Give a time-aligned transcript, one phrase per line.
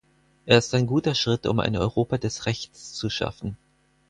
[0.47, 3.55] Er ist ein guter Schritt, um ein Europa des Rechts zu schaffen.